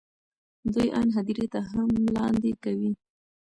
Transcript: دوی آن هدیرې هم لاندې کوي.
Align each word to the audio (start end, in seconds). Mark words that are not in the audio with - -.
دوی 0.73 0.87
آن 0.99 1.07
هدیرې 1.15 1.45
هم 1.71 1.89
لاندې 2.15 2.51
کوي. 2.63 2.91